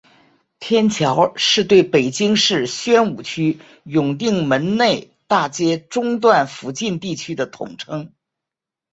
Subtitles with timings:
[0.59, 8.11] 天桥是对北京市宣武区永定门内大街中段附近地区的统称。